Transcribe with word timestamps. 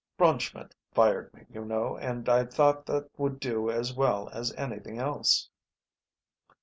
"Braunschmidt 0.17 0.73
fired 0.95 1.31
me, 1.35 1.45
you 1.47 1.63
know, 1.63 1.95
and 1.95 2.27
I 2.27 2.43
thought 2.45 2.87
that 2.87 3.11
would 3.19 3.39
do 3.39 3.69
as 3.69 3.93
well 3.93 4.29
as 4.29 4.51
anything 4.53 4.97
else." 4.97 5.47